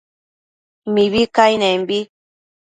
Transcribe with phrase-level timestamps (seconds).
[0.93, 1.99] mibi cainenbi